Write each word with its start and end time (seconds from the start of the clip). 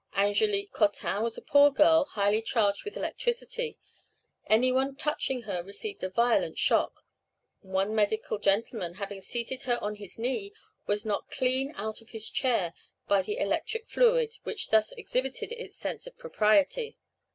Angelique 0.15 0.73
Cottin 0.73 1.21
was 1.21 1.37
a 1.37 1.43
poor 1.43 1.69
girl, 1.69 2.05
highly 2.05 2.41
charged 2.41 2.85
with 2.85 2.97
electricity. 2.97 3.77
Any 4.47 4.71
one 4.71 4.95
touching 4.95 5.43
her 5.43 5.61
received 5.61 6.03
a 6.03 6.09
violent 6.09 6.57
shock; 6.57 7.01
one 7.59 7.93
medical 7.93 8.39
gentleman, 8.39 8.95
having 8.95 9.21
seated 9.21 9.61
her 9.69 9.77
on 9.79 9.97
his 9.97 10.17
knee, 10.17 10.53
was 10.87 11.05
knocked 11.05 11.29
clean 11.29 11.71
out 11.75 12.01
of 12.01 12.09
his 12.09 12.31
chair 12.31 12.73
by 13.07 13.21
the 13.21 13.37
electric 13.37 13.87
fluid, 13.87 14.37
which 14.41 14.71
thus 14.71 14.91
exhibited 14.93 15.51
its 15.51 15.77
sense 15.77 16.07
of 16.07 16.17
propriety. 16.17 16.97